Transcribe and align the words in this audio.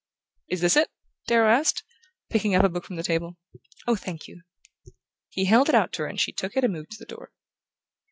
"Is 0.47 0.61
this 0.61 0.75
it?" 0.75 0.89
Darrow 1.27 1.47
asked, 1.51 1.83
picking 2.31 2.55
up 2.55 2.63
a 2.63 2.69
book 2.69 2.85
from 2.85 2.95
the 2.95 3.03
table. 3.03 3.37
"Oh, 3.85 3.95
thank 3.95 4.27
you!" 4.27 4.41
He 5.29 5.45
held 5.45 5.69
it 5.69 5.75
out 5.75 5.93
to 5.93 6.01
her 6.01 6.07
and 6.07 6.19
she 6.19 6.31
took 6.31 6.57
it 6.57 6.63
and 6.63 6.73
moved 6.73 6.93
to 6.93 6.97
the 6.97 7.05
door. 7.05 7.31